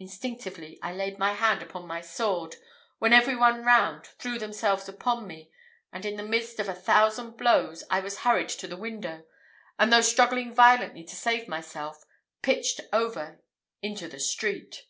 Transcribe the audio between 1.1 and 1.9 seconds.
my hand upon